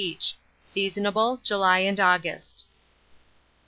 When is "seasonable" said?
0.65-1.37